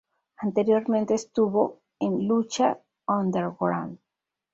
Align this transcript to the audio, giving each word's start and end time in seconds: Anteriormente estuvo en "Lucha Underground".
Anteriormente 0.41 1.13
estuvo 1.13 1.83
en 1.99 2.27
"Lucha 2.27 2.79
Underground". 3.07 3.99